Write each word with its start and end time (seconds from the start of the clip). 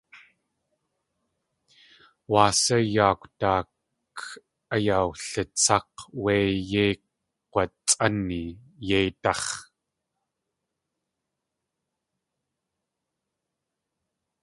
Wáa 2.31 2.51
sá 2.63 2.75
yaakw 2.93 3.25
daak 3.39 3.69
ayawlitsák̲ 4.75 5.93
wé 6.21 6.33
yéi 6.71 6.91
kgwaatsʼáni 7.51 8.41
yéidáx̲? 8.87 9.47